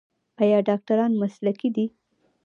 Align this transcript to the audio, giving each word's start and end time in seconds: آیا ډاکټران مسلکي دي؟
آیا 0.41 0.57
ډاکټران 0.67 1.11
مسلکي 1.21 1.69
دي؟ 1.75 1.85